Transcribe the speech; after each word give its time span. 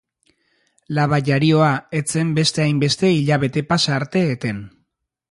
Laba 0.99 1.17
jarioa 1.25 1.67
ez 1.99 2.03
zen 2.15 2.31
beste 2.39 2.63
hainbeste 2.65 3.11
hilabete 3.17 3.63
pasa 3.75 3.93
arte 3.99 4.23
eten. 4.37 4.63